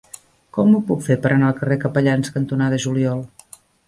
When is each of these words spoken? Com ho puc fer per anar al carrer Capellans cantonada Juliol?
Com 0.57 0.71
ho 0.77 0.77
puc 0.91 1.03
fer 1.07 1.17
per 1.25 1.31
anar 1.35 1.49
al 1.49 1.55
carrer 1.59 1.77
Capellans 1.83 2.33
cantonada 2.39 2.81
Juliol? 2.87 3.23